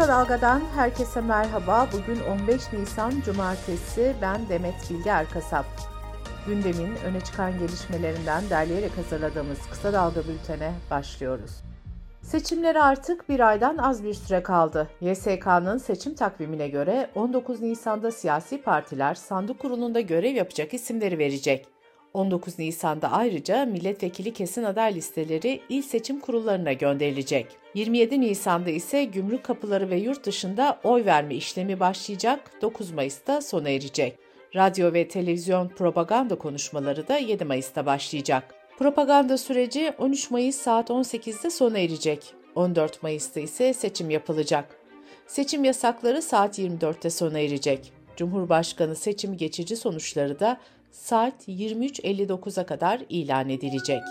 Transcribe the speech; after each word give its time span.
Kısa 0.00 0.12
Dalga'dan 0.12 0.62
herkese 0.76 1.20
merhaba. 1.20 1.88
Bugün 1.92 2.20
15 2.20 2.72
Nisan 2.72 3.12
Cumartesi. 3.24 4.14
Ben 4.22 4.48
Demet 4.48 4.74
Bilge 4.90 5.10
Erkasap. 5.10 5.64
Gündemin 6.46 6.96
öne 7.04 7.20
çıkan 7.20 7.58
gelişmelerinden 7.58 8.50
derleyerek 8.50 8.98
hazırladığımız 8.98 9.58
Kısa 9.70 9.92
Dalga 9.92 10.20
bültene 10.28 10.72
başlıyoruz. 10.90 11.50
Seçimlere 12.22 12.82
artık 12.82 13.28
bir 13.28 13.40
aydan 13.40 13.76
az 13.76 14.04
bir 14.04 14.14
süre 14.14 14.42
kaldı. 14.42 14.88
YSK'nın 15.00 15.78
seçim 15.78 16.14
takvimine 16.14 16.68
göre 16.68 17.10
19 17.14 17.60
Nisan'da 17.60 18.10
siyasi 18.10 18.62
partiler 18.62 19.14
sandık 19.14 19.58
kurulunda 19.58 20.00
görev 20.00 20.34
yapacak 20.34 20.74
isimleri 20.74 21.18
verecek. 21.18 21.66
19 22.14 22.58
Nisan'da 22.58 23.12
ayrıca 23.12 23.64
milletvekili 23.64 24.32
kesin 24.32 24.64
aday 24.64 24.94
listeleri 24.94 25.60
il 25.68 25.82
seçim 25.82 26.20
kurullarına 26.20 26.72
gönderilecek. 26.72 27.46
27 27.74 28.20
Nisan'da 28.20 28.70
ise 28.70 29.04
gümrük 29.04 29.44
kapıları 29.44 29.90
ve 29.90 29.96
yurt 29.96 30.26
dışında 30.26 30.80
oy 30.84 31.04
verme 31.04 31.34
işlemi 31.34 31.80
başlayacak, 31.80 32.50
9 32.62 32.90
Mayıs'ta 32.90 33.40
sona 33.40 33.68
erecek. 33.68 34.18
Radyo 34.56 34.92
ve 34.92 35.08
televizyon 35.08 35.68
propaganda 35.68 36.34
konuşmaları 36.34 37.08
da 37.08 37.18
7 37.18 37.44
Mayıs'ta 37.44 37.86
başlayacak. 37.86 38.54
Propaganda 38.78 39.38
süreci 39.38 39.92
13 39.98 40.30
Mayıs 40.30 40.56
saat 40.56 40.90
18'de 40.90 41.50
sona 41.50 41.78
erecek. 41.78 42.34
14 42.54 43.02
Mayıs'ta 43.02 43.40
ise 43.40 43.72
seçim 43.72 44.10
yapılacak. 44.10 44.76
Seçim 45.26 45.64
yasakları 45.64 46.22
saat 46.22 46.58
24'te 46.58 47.10
sona 47.10 47.38
erecek. 47.38 47.92
Cumhurbaşkanı 48.16 48.96
seçim 48.96 49.36
geçici 49.36 49.76
sonuçları 49.76 50.40
da 50.40 50.60
saat 50.90 51.48
23.59'a 51.48 52.66
kadar 52.66 53.00
ilan 53.08 53.48
edilecek. 53.48 54.02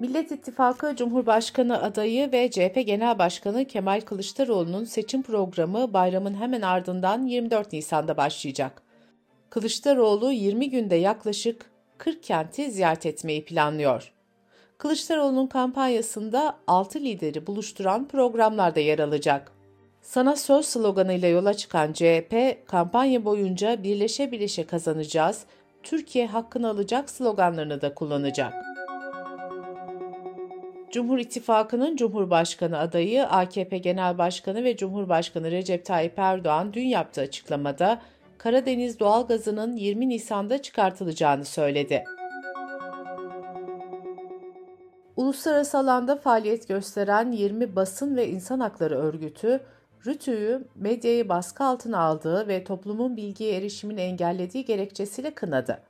Millet 0.00 0.32
İttifakı 0.32 0.96
Cumhurbaşkanı 0.96 1.82
adayı 1.82 2.32
ve 2.32 2.50
CHP 2.50 2.86
Genel 2.86 3.18
Başkanı 3.18 3.64
Kemal 3.64 4.00
Kılıçdaroğlu'nun 4.00 4.84
seçim 4.84 5.22
programı 5.22 5.92
bayramın 5.92 6.34
hemen 6.34 6.62
ardından 6.62 7.26
24 7.26 7.72
Nisan'da 7.72 8.16
başlayacak. 8.16 8.82
Kılıçdaroğlu 9.50 10.32
20 10.32 10.70
günde 10.70 10.94
yaklaşık 10.94 11.70
40 11.98 12.22
kenti 12.22 12.70
ziyaret 12.70 13.06
etmeyi 13.06 13.44
planlıyor. 13.44 14.12
Kılıçdaroğlu'nun 14.78 15.46
kampanyasında 15.46 16.58
6 16.66 17.00
lideri 17.00 17.46
buluşturan 17.46 18.08
programlarda 18.08 18.80
yer 18.80 18.98
alacak. 18.98 19.57
Sana 20.08 20.36
söz 20.36 20.66
sloganıyla 20.66 21.28
yola 21.28 21.54
çıkan 21.54 21.92
CHP, 21.92 22.34
kampanya 22.66 23.24
boyunca 23.24 23.82
birleşe 23.82 24.32
birleşe 24.32 24.66
kazanacağız, 24.66 25.44
Türkiye 25.82 26.26
hakkını 26.26 26.68
alacak 26.68 27.10
sloganlarını 27.10 27.80
da 27.80 27.94
kullanacak. 27.94 28.54
Cumhur 30.90 31.18
İttifakı'nın 31.18 31.96
Cumhurbaşkanı 31.96 32.78
adayı 32.78 33.26
AKP 33.26 33.78
Genel 33.78 34.18
Başkanı 34.18 34.64
ve 34.64 34.76
Cumhurbaşkanı 34.76 35.50
Recep 35.50 35.84
Tayyip 35.84 36.18
Erdoğan 36.18 36.72
dün 36.72 36.86
yaptığı 36.86 37.20
açıklamada 37.20 38.00
Karadeniz 38.38 39.00
doğalgazının 39.00 39.76
20 39.76 40.08
Nisan'da 40.08 40.62
çıkartılacağını 40.62 41.44
söyledi. 41.44 42.04
Uluslararası 45.16 45.78
alanda 45.78 46.16
faaliyet 46.16 46.68
gösteren 46.68 47.32
20 47.32 47.76
basın 47.76 48.16
ve 48.16 48.28
insan 48.28 48.60
hakları 48.60 48.98
örgütü, 48.98 49.60
Rütü'yü 50.06 50.64
medyayı 50.74 51.28
baskı 51.28 51.64
altına 51.64 51.98
aldığı 51.98 52.48
ve 52.48 52.64
toplumun 52.64 53.16
bilgiye 53.16 53.56
erişimini 53.56 54.00
engellediği 54.00 54.64
gerekçesiyle 54.64 55.30
kınadı. 55.34 55.82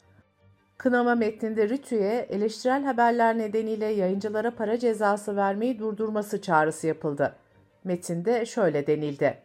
Kınama 0.78 1.14
metninde 1.14 1.68
Rütü'ye 1.68 2.26
eleştirel 2.30 2.84
haberler 2.84 3.38
nedeniyle 3.38 3.86
yayıncılara 3.86 4.50
para 4.50 4.78
cezası 4.78 5.36
vermeyi 5.36 5.78
durdurması 5.78 6.42
çağrısı 6.42 6.86
yapıldı. 6.86 7.36
Metinde 7.84 8.46
şöyle 8.46 8.86
denildi. 8.86 9.38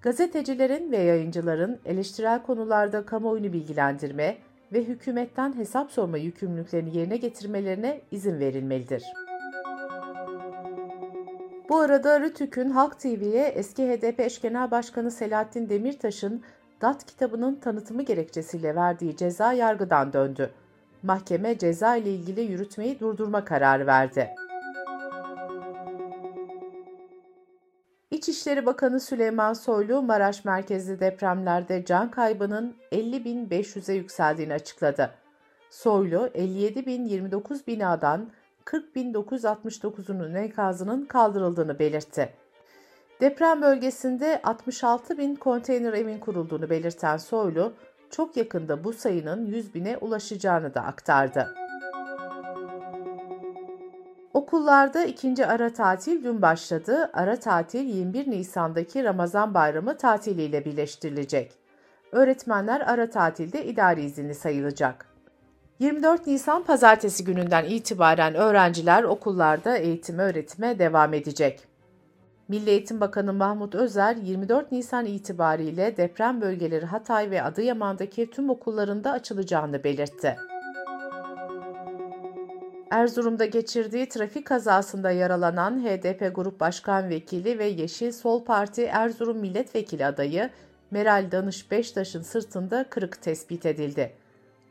Gazetecilerin 0.00 0.92
ve 0.92 0.98
yayıncıların 0.98 1.80
eleştirel 1.84 2.42
konularda 2.42 3.06
kamuoyunu 3.06 3.52
bilgilendirme 3.52 4.36
ve 4.72 4.84
hükümetten 4.84 5.56
hesap 5.56 5.92
sorma 5.92 6.18
yükümlülüklerini 6.18 6.96
yerine 6.96 7.16
getirmelerine 7.16 8.00
izin 8.10 8.40
verilmelidir. 8.40 9.02
Bu 11.74 11.80
arada 11.80 12.20
Rütük'ün 12.20 12.70
Halk 12.70 13.00
TV'ye 13.00 13.46
eski 13.46 13.88
HDP 13.88 14.20
eş 14.20 14.40
genel 14.40 14.70
başkanı 14.70 15.10
Selahattin 15.10 15.68
Demirtaş'ın 15.68 16.42
DAT 16.80 17.06
kitabının 17.06 17.54
tanıtımı 17.54 18.02
gerekçesiyle 18.02 18.74
verdiği 18.74 19.16
ceza 19.16 19.52
yargıdan 19.52 20.12
döndü. 20.12 20.50
Mahkeme 21.02 21.58
ceza 21.58 21.96
ile 21.96 22.10
ilgili 22.10 22.40
yürütmeyi 22.40 23.00
durdurma 23.00 23.44
kararı 23.44 23.86
verdi. 23.86 24.30
İçişleri 28.10 28.66
Bakanı 28.66 29.00
Süleyman 29.00 29.52
Soylu, 29.52 30.02
Maraş 30.02 30.44
merkezli 30.44 31.00
depremlerde 31.00 31.84
can 31.84 32.10
kaybının 32.10 32.76
50.500'e 32.92 33.94
yükseldiğini 33.94 34.54
açıkladı. 34.54 35.10
Soylu, 35.70 36.26
57.029 36.26 37.66
binadan 37.66 38.30
40.969'unun 38.66 40.38
enkazının 40.38 41.04
kaldırıldığını 41.04 41.78
belirtti. 41.78 42.30
Deprem 43.20 43.62
bölgesinde 43.62 44.40
66 44.42 45.18
bin 45.18 45.34
konteyner 45.34 45.92
evin 45.92 46.18
kurulduğunu 46.18 46.70
belirten 46.70 47.16
Soylu, 47.16 47.72
çok 48.10 48.36
yakında 48.36 48.84
bu 48.84 48.92
sayının 48.92 49.46
100 49.46 49.74
bine 49.74 49.96
ulaşacağını 49.96 50.74
da 50.74 50.80
aktardı. 50.80 51.54
Okullarda 54.34 55.04
ikinci 55.04 55.46
ara 55.46 55.72
tatil 55.72 56.24
dün 56.24 56.42
başladı. 56.42 57.10
Ara 57.12 57.40
tatil 57.40 57.84
21 57.84 58.30
Nisan'daki 58.30 59.04
Ramazan 59.04 59.54
Bayramı 59.54 59.96
tatiliyle 59.96 60.64
birleştirilecek. 60.64 61.52
Öğretmenler 62.12 62.80
ara 62.80 63.10
tatilde 63.10 63.66
idari 63.66 64.02
izinli 64.04 64.34
sayılacak. 64.34 65.13
24 65.78 66.26
Nisan 66.26 66.64
pazartesi 66.64 67.24
gününden 67.24 67.64
itibaren 67.64 68.34
öğrenciler 68.34 69.02
okullarda 69.02 69.76
eğitim 69.76 70.18
öğretime 70.18 70.78
devam 70.78 71.14
edecek. 71.14 71.60
Milli 72.48 72.70
Eğitim 72.70 73.00
Bakanı 73.00 73.32
Mahmut 73.32 73.74
Özer 73.74 74.16
24 74.16 74.72
Nisan 74.72 75.06
itibariyle 75.06 75.96
deprem 75.96 76.40
bölgeleri 76.40 76.86
Hatay 76.86 77.30
ve 77.30 77.42
Adıyaman'daki 77.42 78.30
tüm 78.30 78.50
okullarında 78.50 79.12
açılacağını 79.12 79.84
belirtti. 79.84 80.36
Erzurum'da 82.90 83.44
geçirdiği 83.44 84.08
trafik 84.08 84.46
kazasında 84.46 85.10
yaralanan 85.10 85.84
HDP 85.84 86.34
Grup 86.34 86.60
Başkan 86.60 87.08
Vekili 87.08 87.58
ve 87.58 87.66
Yeşil 87.66 88.12
Sol 88.12 88.44
Parti 88.44 88.82
Erzurum 88.82 89.38
Milletvekili 89.38 90.06
adayı 90.06 90.50
Meral 90.90 91.30
Danış 91.32 91.70
Beştaş'ın 91.70 92.22
sırtında 92.22 92.84
kırık 92.90 93.22
tespit 93.22 93.66
edildi. 93.66 94.23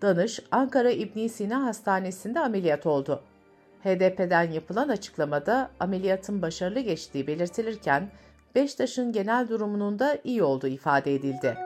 Danış, 0.03 0.39
Ankara 0.51 0.89
İbn 0.91 1.27
Sina 1.27 1.65
Hastanesi'nde 1.65 2.39
ameliyat 2.39 2.85
oldu. 2.85 3.23
HDP'den 3.83 4.51
yapılan 4.51 4.89
açıklamada 4.89 5.69
ameliyatın 5.79 6.41
başarılı 6.41 6.79
geçtiği 6.79 7.27
belirtilirken, 7.27 8.09
Beştaş'ın 8.55 9.11
genel 9.11 9.47
durumunun 9.49 9.99
da 9.99 10.17
iyi 10.23 10.43
olduğu 10.43 10.67
ifade 10.67 11.15
edildi. 11.15 11.57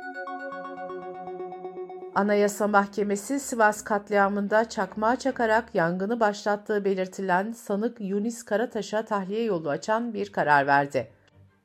Anayasa 2.15 2.67
Mahkemesi 2.67 3.39
Sivas 3.39 3.83
katliamında 3.83 4.69
çakmağa 4.69 5.15
çakarak 5.15 5.75
yangını 5.75 6.19
başlattığı 6.19 6.85
belirtilen 6.85 7.51
sanık 7.51 8.01
Yunis 8.01 8.45
Karataş'a 8.45 9.05
tahliye 9.05 9.43
yolu 9.43 9.69
açan 9.69 10.13
bir 10.13 10.31
karar 10.31 10.67
verdi. 10.67 11.16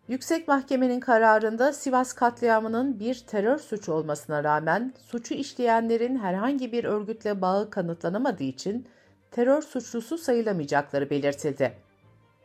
Yüksek 0.08 0.48
Mahkemenin 0.48 1.00
kararında 1.00 1.72
Sivas 1.72 2.12
katliamının 2.12 3.00
bir 3.00 3.14
terör 3.14 3.58
suçu 3.58 3.92
olmasına 3.92 4.44
rağmen 4.44 4.94
suçu 4.98 5.34
işleyenlerin 5.34 6.18
herhangi 6.18 6.72
bir 6.72 6.84
örgütle 6.84 7.40
bağı 7.40 7.70
kanıtlanamadığı 7.70 8.42
için 8.42 8.88
terör 9.30 9.62
suçlusu 9.62 10.18
sayılamayacakları 10.18 11.10
belirtildi. 11.10 11.72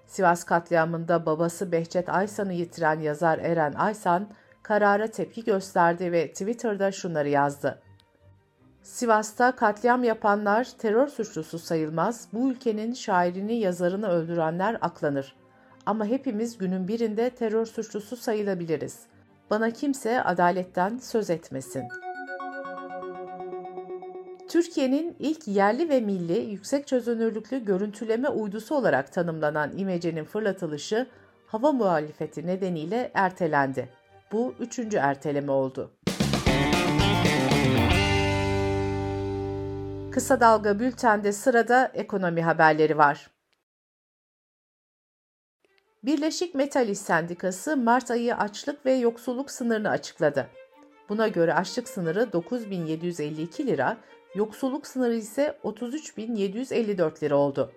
Sivas 0.05 0.43
katliamında 0.43 1.25
babası 1.25 1.71
Behçet 1.71 2.09
Aysan'ı 2.09 2.53
yitiren 2.53 2.99
yazar 2.99 3.39
Eren 3.39 3.73
Aysan 3.73 4.29
karara 4.63 5.07
tepki 5.07 5.43
gösterdi 5.43 6.11
ve 6.11 6.27
Twitter'da 6.27 6.91
şunları 6.91 7.29
yazdı. 7.29 7.81
Sivas'ta 8.81 9.55
katliam 9.55 10.03
yapanlar 10.03 10.67
terör 10.77 11.07
suçlusu 11.07 11.59
sayılmaz, 11.59 12.27
bu 12.33 12.51
ülkenin 12.51 12.93
şairini 12.93 13.55
yazarını 13.55 14.07
öldürenler 14.07 14.77
aklanır. 14.81 15.35
Ama 15.87 16.05
hepimiz 16.05 16.57
günün 16.57 16.87
birinde 16.87 17.29
terör 17.29 17.65
suçlusu 17.65 18.15
sayılabiliriz. 18.17 18.99
Bana 19.49 19.71
kimse 19.71 20.23
adaletten 20.23 20.97
söz 20.97 21.29
etmesin. 21.29 21.83
Türkiye'nin 24.49 25.15
ilk 25.19 25.47
yerli 25.47 25.89
ve 25.89 26.01
milli 26.01 26.39
yüksek 26.39 26.87
çözünürlüklü 26.87 27.65
görüntüleme 27.65 28.29
uydusu 28.29 28.75
olarak 28.75 29.11
tanımlanan 29.13 29.77
İmece'nin 29.77 30.23
fırlatılışı 30.23 31.07
hava 31.45 31.71
muhalefeti 31.71 32.47
nedeniyle 32.47 33.11
ertelendi. 33.13 33.89
Bu 34.31 34.53
üçüncü 34.59 34.97
erteleme 34.97 35.51
oldu. 35.51 35.91
Kısa 40.11 40.39
Dalga 40.39 40.79
Bülten'de 40.79 41.31
sırada 41.31 41.91
ekonomi 41.93 42.41
haberleri 42.41 42.97
var. 42.97 43.36
Birleşik 46.07 46.55
Metal 46.55 46.89
İş 46.89 46.97
Sendikası 46.97 47.77
Mart 47.77 48.11
ayı 48.11 48.35
açlık 48.35 48.85
ve 48.85 48.93
yoksulluk 48.93 49.51
sınırını 49.51 49.89
açıkladı. 49.89 50.47
Buna 51.09 51.27
göre 51.27 51.53
açlık 51.53 51.89
sınırı 51.89 52.33
9752 52.33 53.67
lira, 53.67 53.97
yoksulluk 54.35 54.87
sınırı 54.87 55.15
ise 55.15 55.57
33754 55.63 57.23
lira 57.23 57.35
oldu. 57.35 57.71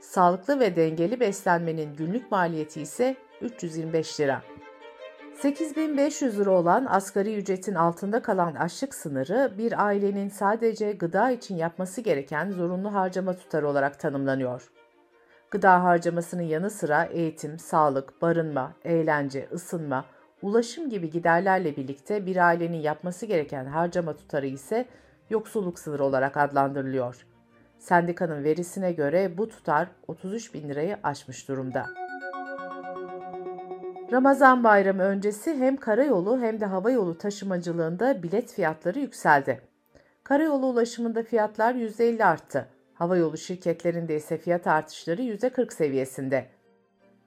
Sağlıklı 0.00 0.60
ve 0.60 0.76
dengeli 0.76 1.20
beslenmenin 1.20 1.96
günlük 1.96 2.30
maliyeti 2.30 2.80
ise 2.80 3.16
325 3.40 4.20
lira. 4.20 4.42
8500 5.34 6.38
lira 6.38 6.50
olan 6.50 6.86
asgari 6.90 7.36
ücretin 7.36 7.74
altında 7.74 8.22
kalan 8.22 8.54
açlık 8.54 8.94
sınırı 8.94 9.52
bir 9.58 9.84
ailenin 9.86 10.28
sadece 10.28 10.92
gıda 10.92 11.30
için 11.30 11.56
yapması 11.56 12.00
gereken 12.00 12.50
zorunlu 12.50 12.94
harcama 12.94 13.36
tutarı 13.36 13.68
olarak 13.68 14.00
tanımlanıyor. 14.00 14.70
Gıda 15.50 15.84
harcamasının 15.84 16.42
yanı 16.42 16.70
sıra 16.70 17.04
eğitim, 17.04 17.58
sağlık, 17.58 18.22
barınma, 18.22 18.72
eğlence, 18.84 19.48
ısınma, 19.52 20.04
ulaşım 20.42 20.90
gibi 20.90 21.10
giderlerle 21.10 21.76
birlikte 21.76 22.26
bir 22.26 22.36
ailenin 22.36 22.78
yapması 22.78 23.26
gereken 23.26 23.66
harcama 23.66 24.16
tutarı 24.16 24.46
ise 24.46 24.86
yoksulluk 25.30 25.78
sınırı 25.78 26.04
olarak 26.04 26.36
adlandırılıyor. 26.36 27.26
Sendikanın 27.78 28.44
verisine 28.44 28.92
göre 28.92 29.38
bu 29.38 29.48
tutar 29.48 29.88
33 30.08 30.54
bin 30.54 30.68
lirayı 30.68 30.98
aşmış 31.02 31.48
durumda. 31.48 31.86
Ramazan 34.12 34.64
bayramı 34.64 35.02
öncesi 35.02 35.56
hem 35.56 35.76
karayolu 35.76 36.40
hem 36.40 36.60
de 36.60 36.66
havayolu 36.66 37.18
taşımacılığında 37.18 38.22
bilet 38.22 38.52
fiyatları 38.52 38.98
yükseldi. 38.98 39.60
Karayolu 40.24 40.66
ulaşımında 40.66 41.22
fiyatlar 41.22 41.74
%50 41.74 42.24
arttı. 42.24 42.68
Havayolu 42.98 43.38
şirketlerinde 43.38 44.16
ise 44.16 44.38
fiyat 44.38 44.66
artışları 44.66 45.22
%40 45.22 45.72
seviyesinde. 45.72 46.46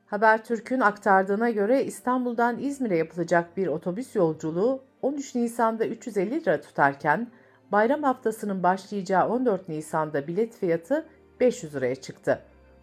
Habertürk'ün 0.05 0.79
aktardığına 0.79 1.49
göre 1.49 1.83
İstanbul'dan 1.83 2.59
İzmir'e 2.59 2.97
yapılacak 2.97 3.57
bir 3.57 3.67
otobüs 3.67 4.15
yolculuğu 4.15 4.83
13 5.01 5.35
Nisan'da 5.35 5.85
350 5.85 6.41
lira 6.41 6.61
tutarken 6.61 7.27
bayram 7.71 8.03
haftasının 8.03 8.63
başlayacağı 8.63 9.27
14 9.29 9.69
Nisan'da 9.69 10.27
bilet 10.27 10.55
fiyatı 10.55 11.05
500 11.39 11.75
liraya 11.75 11.95
çıktı. 11.95 12.41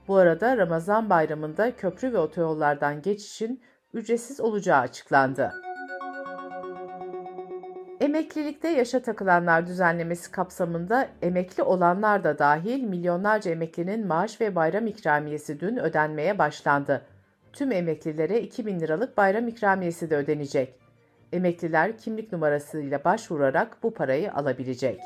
Bu 0.08 0.16
arada 0.16 0.56
Ramazan 0.56 1.10
bayramında 1.10 1.76
köprü 1.76 2.12
ve 2.12 2.18
otoyollardan 2.18 3.02
geçişin 3.02 3.60
ücretsiz 3.94 4.40
olacağı 4.40 4.80
açıklandı. 4.80 5.52
Emeklilikte 8.08 8.68
yaşa 8.68 9.02
takılanlar 9.02 9.66
düzenlemesi 9.66 10.30
kapsamında 10.30 11.08
emekli 11.22 11.62
olanlar 11.62 12.24
da 12.24 12.38
dahil 12.38 12.82
milyonlarca 12.82 13.50
emeklinin 13.50 14.06
maaş 14.06 14.40
ve 14.40 14.54
bayram 14.54 14.86
ikramiyesi 14.86 15.60
dün 15.60 15.76
ödenmeye 15.76 16.38
başlandı. 16.38 17.06
Tüm 17.52 17.72
emeklilere 17.72 18.40
2000 18.40 18.80
liralık 18.80 19.16
bayram 19.16 19.48
ikramiyesi 19.48 20.10
de 20.10 20.16
ödenecek. 20.16 20.74
Emekliler 21.32 21.98
kimlik 21.98 22.32
numarasıyla 22.32 23.04
başvurarak 23.04 23.82
bu 23.82 23.94
parayı 23.94 24.34
alabilecek. 24.34 25.00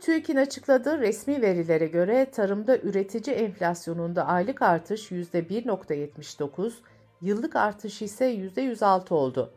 TÜİK'in 0.00 0.36
açıkladığı 0.36 0.98
resmi 0.98 1.42
verilere 1.42 1.86
göre 1.86 2.30
tarımda 2.30 2.78
üretici 2.78 3.36
enflasyonunda 3.36 4.26
aylık 4.26 4.62
artış 4.62 5.12
%1.79, 5.12 6.72
yıllık 7.20 7.56
artış 7.56 8.02
ise 8.02 8.34
%106 8.34 9.14
oldu. 9.14 9.52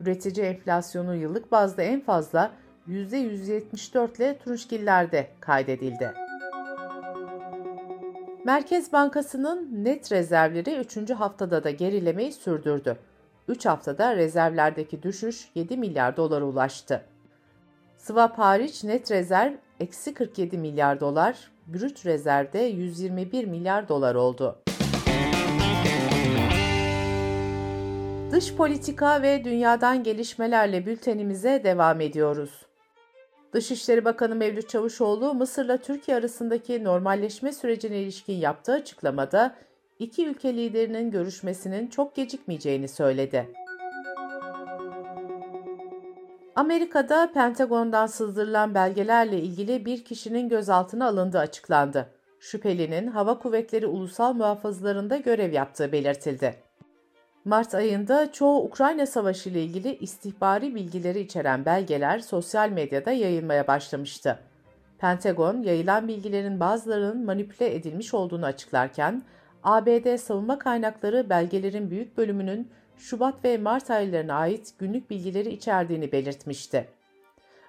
Üretici 0.00 0.46
enflasyonu 0.46 1.14
yıllık 1.16 1.52
bazda 1.52 1.82
en 1.82 2.00
fazla 2.00 2.50
%174 2.88 4.16
ile 4.16 4.38
turunçgillerde 4.38 5.28
kaydedildi. 5.40 6.12
Merkez 8.44 8.92
Bankası'nın 8.92 9.84
net 9.84 10.12
rezervleri 10.12 10.76
3. 10.76 11.10
haftada 11.10 11.64
da 11.64 11.70
gerilemeyi 11.70 12.32
sürdürdü. 12.32 12.96
3 13.48 13.66
haftada 13.66 14.16
rezervlerdeki 14.16 15.02
düşüş 15.02 15.48
7 15.54 15.76
milyar 15.76 16.16
dolara 16.16 16.44
ulaştı. 16.44 17.04
Swap 17.98 18.38
hariç 18.38 18.84
net 18.84 19.10
rezerv 19.10 19.52
eksi 19.80 20.14
47 20.14 20.58
milyar 20.58 21.00
dolar, 21.00 21.50
brüt 21.66 22.06
rezervde 22.06 22.58
121 22.58 23.44
milyar 23.44 23.88
dolar 23.88 24.14
oldu. 24.14 24.58
Dış 28.34 28.54
politika 28.54 29.22
ve 29.22 29.44
dünyadan 29.44 30.02
gelişmelerle 30.02 30.86
bültenimize 30.86 31.64
devam 31.64 32.00
ediyoruz. 32.00 32.66
Dışişleri 33.52 34.04
Bakanı 34.04 34.34
Mevlüt 34.34 34.68
Çavuşoğlu, 34.68 35.34
Mısır'la 35.34 35.76
Türkiye 35.76 36.16
arasındaki 36.16 36.84
normalleşme 36.84 37.52
sürecine 37.52 37.98
ilişkin 37.98 38.34
yaptığı 38.34 38.72
açıklamada 38.72 39.54
iki 39.98 40.26
ülke 40.26 40.56
liderinin 40.56 41.10
görüşmesinin 41.10 41.86
çok 41.86 42.14
gecikmeyeceğini 42.14 42.88
söyledi. 42.88 43.48
Amerika'da 46.56 47.32
Pentagon'dan 47.32 48.06
sızdırılan 48.06 48.74
belgelerle 48.74 49.40
ilgili 49.40 49.84
bir 49.84 50.04
kişinin 50.04 50.48
gözaltına 50.48 51.06
alındığı 51.06 51.38
açıklandı. 51.38 52.10
Şüphelinin 52.40 53.06
Hava 53.06 53.38
Kuvvetleri 53.38 53.86
Ulusal 53.86 54.34
Muhafızlarında 54.34 55.16
görev 55.16 55.52
yaptığı 55.52 55.92
belirtildi. 55.92 56.63
Mart 57.44 57.74
ayında 57.74 58.32
çoğu 58.32 58.64
Ukrayna 58.64 59.06
Savaşı 59.06 59.48
ile 59.50 59.62
ilgili 59.62 59.96
istihbari 59.96 60.74
bilgileri 60.74 61.20
içeren 61.20 61.64
belgeler 61.64 62.18
sosyal 62.18 62.68
medyada 62.70 63.12
yayılmaya 63.12 63.66
başlamıştı. 63.66 64.38
Pentagon, 64.98 65.62
yayılan 65.62 66.08
bilgilerin 66.08 66.60
bazılarının 66.60 67.24
manipüle 67.24 67.74
edilmiş 67.74 68.14
olduğunu 68.14 68.46
açıklarken, 68.46 69.22
ABD 69.64 70.16
savunma 70.16 70.58
kaynakları 70.58 71.30
belgelerin 71.30 71.90
büyük 71.90 72.16
bölümünün 72.16 72.70
Şubat 72.96 73.44
ve 73.44 73.58
Mart 73.58 73.90
aylarına 73.90 74.34
ait 74.34 74.74
günlük 74.78 75.10
bilgileri 75.10 75.48
içerdiğini 75.48 76.12
belirtmişti. 76.12 76.88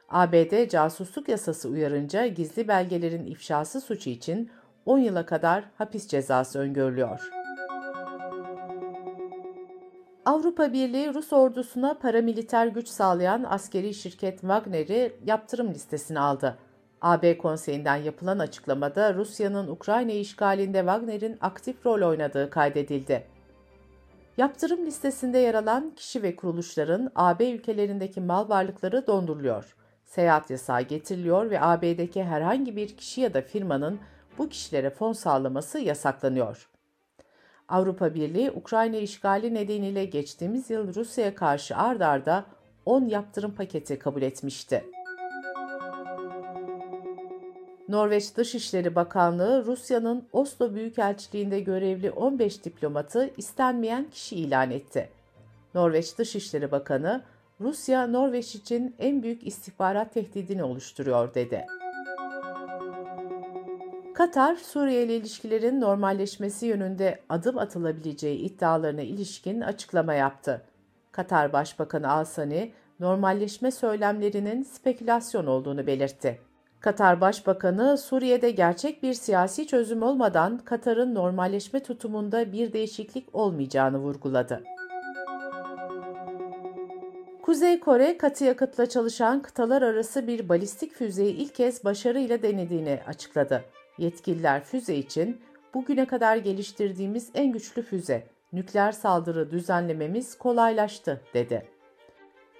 ABD 0.10 0.70
casusluk 0.70 1.30
yasası 1.30 1.70
uyarınca 1.70 2.28
gizli 2.28 2.68
belgelerin 2.68 3.26
ifşası 3.26 3.82
suçu 3.82 4.10
için 4.10 4.50
10 4.86 5.00
yıla 5.00 5.26
kadar 5.26 5.64
hapis 5.78 6.08
cezası 6.08 6.60
öngörülüyor. 6.60 7.45
Avrupa 10.26 10.74
Birliği 10.74 11.14
Rus 11.14 11.34
ordusuna 11.34 11.94
paramiliter 11.94 12.68
güç 12.68 12.88
sağlayan 12.88 13.46
askeri 13.50 13.94
şirket 13.94 14.42
Wagner'i 14.42 15.16
yaptırım 15.26 15.74
listesine 15.74 16.20
aldı. 16.20 16.58
AB 17.02 17.38
konseyinden 17.38 17.96
yapılan 17.96 18.40
açıklamada 18.40 19.14
Rusya'nın 19.14 19.68
Ukrayna 19.68 20.12
işgalinde 20.12 20.78
Wagner'in 20.78 21.38
aktif 21.42 21.86
rol 21.86 22.10
oynadığı 22.10 22.50
kaydedildi. 22.50 23.28
Yaptırım 24.38 24.86
listesinde 24.86 25.38
yer 25.38 25.54
alan 25.54 25.92
kişi 25.96 26.24
ve 26.24 26.36
kuruluşların 26.36 27.12
AB 27.16 27.52
ülkelerindeki 27.52 28.22
mal 28.22 28.50
varlıkları 28.50 29.08
donduruluyor. 29.08 29.76
Seyahat 30.06 30.50
yasağı 30.50 30.82
getiriliyor 30.82 31.50
ve 31.50 31.62
AB'deki 31.62 32.24
herhangi 32.24 32.76
bir 32.76 32.98
kişi 32.98 33.22
ya 33.22 33.34
da 33.34 33.42
firmanın 33.42 34.00
bu 34.38 34.50
kişilere 34.50 34.90
fon 34.90 35.14
sağlaması 35.14 35.80
yasaklanıyor. 35.80 36.75
Avrupa 37.70 38.14
Birliği, 38.14 38.52
Ukrayna 38.52 38.98
işgali 38.98 39.54
nedeniyle 39.54 40.06
geçtiğimiz 40.06 40.70
yıl 40.70 40.96
Rusya'ya 40.96 41.36
karşı 41.36 41.76
ard 41.76 42.02
arda 42.02 42.46
10 42.86 43.06
yaptırım 43.06 43.52
paketi 43.52 44.00
kabul 44.00 44.22
etmişti. 44.22 44.86
Norveç 47.90 48.38
Dışişleri 48.38 48.96
Bakanlığı 48.96 49.66
Rusya'nın 49.66 50.28
Oslo 50.32 50.76
Büyükelçiliğinde 50.76 51.60
görevli 51.60 52.12
15 52.12 52.66
diplomatı 52.66 53.30
istenmeyen 53.38 54.10
kişi 54.10 54.36
ilan 54.36 54.72
etti. 54.72 55.10
Norveç 55.76 56.18
Dışişleri 56.18 56.72
Bakanı, 56.72 57.24
Rusya 57.62 58.08
Norveç 58.08 58.56
için 58.56 58.96
en 59.00 59.24
büyük 59.24 59.48
istihbarat 59.48 60.14
tehdidini 60.14 60.64
oluşturuyor 60.64 61.34
dedi. 61.34 61.66
Katar, 64.16 64.56
Suriye 64.56 65.04
ile 65.04 65.16
ilişkilerin 65.16 65.82
normalleşmesi 65.82 66.66
yönünde 66.66 67.20
adım 67.30 67.58
atılabileceği 67.58 68.38
iddialarına 68.38 69.02
ilişkin 69.02 69.62
açıklama 69.62 70.14
yaptı. 70.14 70.62
Katar 71.12 71.54
Başbakanı 71.54 72.12
Al-Sani, 72.12 72.72
normalleşme 73.00 73.72
söylemlerinin 73.72 74.64
spekülasyon 74.64 75.46
olduğunu 75.46 75.88
belirtti. 75.88 76.40
Katar 76.80 77.22
Başbakanı, 77.22 77.98
Suriye'de 77.98 78.52
gerçek 78.52 79.04
bir 79.04 79.14
siyasi 79.14 79.68
çözüm 79.68 80.04
olmadan 80.04 80.58
Katar'ın 80.58 81.16
normalleşme 81.16 81.84
tutumunda 81.84 82.52
bir 82.52 82.74
değişiklik 82.74 83.36
olmayacağını 83.36 83.98
vurguladı. 83.98 84.64
Kuzey 87.42 87.80
Kore, 87.80 88.18
katı 88.18 88.46
yakıtla 88.46 88.86
çalışan 88.86 89.42
kıtalar 89.42 89.82
arası 89.82 90.28
bir 90.28 90.50
balistik 90.50 90.94
füzeyi 90.94 91.36
ilk 91.36 91.56
kez 91.56 91.86
başarıyla 91.86 92.42
denediğini 92.42 93.00
açıkladı. 93.08 93.64
Yetkililer 93.98 94.64
füze 94.64 94.96
için 94.96 95.42
bugüne 95.74 96.08
kadar 96.08 96.38
geliştirdiğimiz 96.38 97.30
en 97.36 97.52
güçlü 97.52 97.82
füze, 97.82 98.28
nükleer 98.54 98.92
saldırı 98.92 99.52
düzenlememiz 99.52 100.38
kolaylaştı, 100.38 101.22
dedi. 101.34 101.68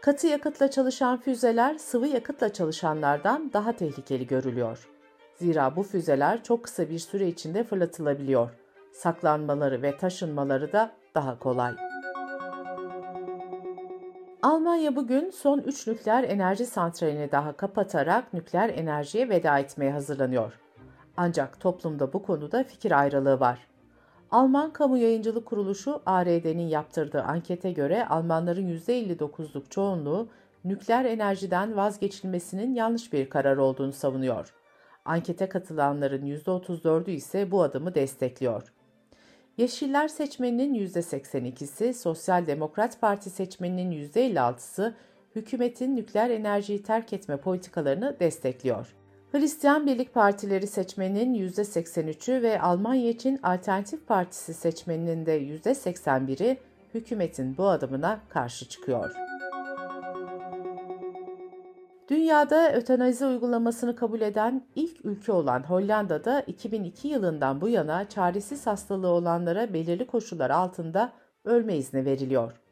Katı 0.02 0.28
yakıtla 0.28 0.72
çalışan 0.72 1.18
füzeler 1.18 1.76
sıvı 1.76 2.08
yakıtla 2.08 2.54
çalışanlardan 2.54 3.54
daha 3.54 3.72
tehlikeli 3.72 4.28
görülüyor. 4.28 4.90
Zira 5.36 5.76
bu 5.76 5.84
füzeler 5.84 6.44
çok 6.44 6.64
kısa 6.64 6.90
bir 6.90 7.00
süre 7.00 7.28
içinde 7.28 7.64
fırlatılabiliyor. 7.64 8.50
Saklanmaları 8.92 9.82
ve 9.82 9.98
taşınmaları 9.98 10.74
da 10.74 10.92
daha 11.16 11.40
kolay. 11.40 11.76
Almanya 14.42 14.96
bugün 14.96 15.30
son 15.30 15.60
3 15.60 15.88
nükleer 15.88 16.24
enerji 16.24 16.66
santralini 16.66 17.32
daha 17.32 17.54
kapatarak 17.54 18.34
nükleer 18.34 18.70
enerjiye 18.70 19.30
veda 19.30 19.60
etmeye 19.60 19.92
hazırlanıyor. 19.92 20.65
Ancak 21.18 21.60
toplumda 21.60 22.14
bu 22.14 22.24
konuda 22.24 22.64
fikir 22.64 23.00
ayrılığı 23.00 23.40
var. 23.40 23.68
Alman 24.32 24.74
Kamu 24.74 24.98
Yayıncılık 24.98 25.46
Kuruluşu 25.46 26.02
ARD'nin 26.06 26.68
yaptırdığı 26.68 27.22
ankete 27.22 27.72
göre 27.72 28.08
Almanların 28.08 28.70
%59'luk 28.70 29.70
çoğunluğu 29.70 30.28
nükleer 30.66 31.06
enerjiden 31.06 31.76
vazgeçilmesinin 31.76 32.74
yanlış 32.74 33.14
bir 33.14 33.30
karar 33.30 33.58
olduğunu 33.58 33.94
savunuyor. 33.94 34.54
Ankete 35.06 35.50
katılanların 35.50 36.26
%34'ü 36.26 37.12
ise 37.12 37.52
bu 37.52 37.64
adımı 37.64 37.96
destekliyor. 37.96 38.74
Yeşiller 39.58 40.08
seçmeninin 40.08 40.74
%82'si, 40.76 41.94
Sosyal 41.94 42.48
Demokrat 42.48 43.02
Parti 43.02 43.30
seçmeninin 43.30 43.92
%56'sı 43.92 44.96
hükümetin 45.36 45.96
nükleer 45.96 46.30
enerjiyi 46.30 46.84
terk 46.84 47.14
etme 47.14 47.38
politikalarını 47.38 48.20
destekliyor. 48.20 48.96
Hristiyan 49.36 49.86
Birlik 49.86 50.14
Partileri 50.14 50.68
seçmeninin 50.68 51.50
%83'ü 51.50 52.42
ve 52.42 52.62
Almanya 52.62 53.10
için 53.10 53.40
Alternatif 53.44 54.08
Partisi 54.08 54.54
seçmeninin 54.54 55.26
de 55.26 55.42
%81'i 55.42 56.58
hükümetin 56.94 57.58
bu 57.58 57.68
adımına 57.68 58.20
karşı 58.30 58.70
çıkıyor. 58.70 59.12
Dünyada 62.10 62.74
ötenazi 62.74 63.26
uygulamasını 63.26 63.96
kabul 63.96 64.22
eden 64.22 64.66
ilk 64.76 65.06
ülke 65.06 65.32
olan 65.32 65.64
Hollanda'da 65.64 66.42
2002 66.42 67.08
yılından 67.08 67.62
bu 67.62 67.70
yana 67.70 68.10
çaresiz 68.10 68.68
hastalığı 68.68 69.10
olanlara 69.10 69.74
belirli 69.74 70.08
koşullar 70.08 70.50
altında 70.50 71.12
ölme 71.46 71.78
izni 71.78 72.06
veriliyor. 72.06 72.65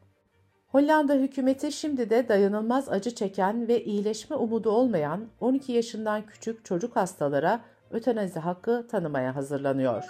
Hollanda 0.74 1.14
hükümeti 1.14 1.72
şimdi 1.72 2.10
de 2.10 2.28
dayanılmaz 2.28 2.88
acı 2.88 3.14
çeken 3.14 3.68
ve 3.68 3.84
iyileşme 3.84 4.36
umudu 4.36 4.70
olmayan 4.70 5.26
12 5.40 5.72
yaşından 5.72 6.26
küçük 6.26 6.64
çocuk 6.64 6.96
hastalara 6.96 7.60
ötenazi 7.90 8.38
hakkı 8.40 8.86
tanımaya 8.90 9.36
hazırlanıyor. 9.36 10.04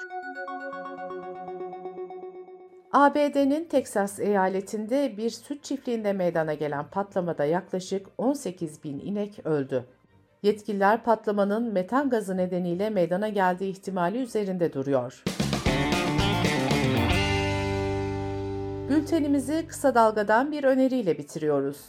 ABD'nin 2.93 3.65
Teksas 3.65 4.21
eyaletinde 4.21 5.17
bir 5.17 5.31
süt 5.31 5.65
çiftliğinde 5.65 6.13
meydana 6.13 6.55
gelen 6.55 6.85
patlamada 6.91 7.45
yaklaşık 7.45 8.07
18 8.19 8.85
bin 8.85 9.01
inek 9.01 9.47
öldü. 9.47 9.85
Yetkililer 10.43 11.05
patlamanın 11.05 11.73
metan 11.73 12.11
gazı 12.11 12.37
nedeniyle 12.37 12.91
meydana 12.91 13.29
geldiği 13.29 13.71
ihtimali 13.71 14.19
üzerinde 14.19 14.73
duruyor. 14.73 15.23
Bültenimizi 18.89 19.67
kısa 19.69 19.95
dalgadan 19.95 20.53
bir 20.53 20.65
öneriyle 20.65 21.19
bitiriyoruz. 21.19 21.81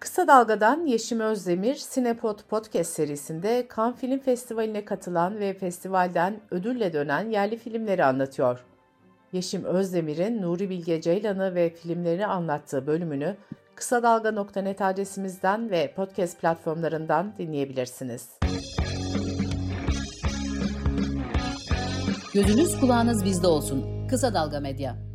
Kısa 0.00 0.26
Dalga'dan 0.26 0.86
Yeşim 0.86 1.20
Özdemir, 1.20 1.74
Sinepod 1.74 2.38
Podcast 2.48 2.90
serisinde 2.90 3.68
Cannes 3.76 3.96
Film 3.96 4.18
Festivali'ne 4.18 4.84
katılan 4.84 5.38
ve 5.38 5.54
festivalden 5.54 6.40
ödülle 6.50 6.92
dönen 6.92 7.30
yerli 7.30 7.56
filmleri 7.56 8.04
anlatıyor. 8.04 8.64
Yeşim 9.32 9.64
Özdemir'in 9.64 10.42
Nuri 10.42 10.70
Bilge 10.70 11.00
Ceylan'ı 11.00 11.54
ve 11.54 11.70
filmlerini 11.70 12.26
anlattığı 12.26 12.86
bölümünü 12.86 13.36
kısa 13.74 14.02
dalga.net 14.02 14.82
adresimizden 14.82 15.70
ve 15.70 15.92
podcast 15.96 16.40
platformlarından 16.40 17.32
dinleyebilirsiniz. 17.38 18.38
Gözünüz 22.34 22.80
kulağınız 22.80 23.24
bizde 23.24 23.46
olsun. 23.46 24.08
Kısa 24.08 24.34
Dalga 24.34 24.60
Medya. 24.60 25.07